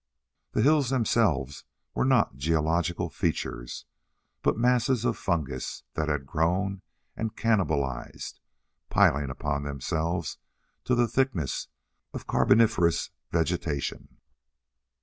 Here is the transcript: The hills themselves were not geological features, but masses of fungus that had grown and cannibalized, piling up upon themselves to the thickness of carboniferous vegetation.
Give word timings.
The 0.53 0.63
hills 0.63 0.89
themselves 0.89 1.63
were 1.93 2.03
not 2.05 2.35
geological 2.35 3.07
features, 3.11 3.85
but 4.41 4.57
masses 4.57 5.05
of 5.05 5.15
fungus 5.15 5.83
that 5.93 6.09
had 6.09 6.25
grown 6.25 6.81
and 7.15 7.35
cannibalized, 7.35 8.39
piling 8.89 9.25
up 9.29 9.39
upon 9.39 9.61
themselves 9.61 10.39
to 10.85 10.95
the 10.95 11.07
thickness 11.07 11.67
of 12.15 12.25
carboniferous 12.25 13.11
vegetation. 13.31 14.17